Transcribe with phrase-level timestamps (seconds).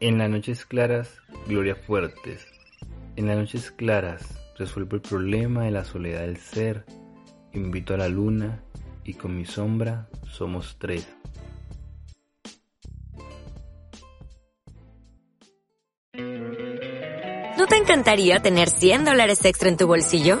[0.00, 2.46] En las noches claras, Gloria Fuertes.
[3.16, 4.22] En las noches claras,
[4.56, 6.86] resuelvo el problema de la soledad del ser.
[7.52, 8.62] Invito a la luna
[9.04, 11.06] y con mi sombra somos tres.
[17.58, 20.40] ¿No te encantaría tener 100 dólares extra en tu bolsillo?